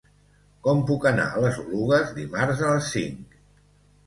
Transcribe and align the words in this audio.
Com 0.67 0.79
puc 0.87 1.05
anar 1.09 1.25
a 1.35 1.43
les 1.43 1.59
Oluges 1.65 2.15
dimarts 2.17 2.65
a 2.71 2.71
les 2.73 2.89
cinc? 2.97 3.39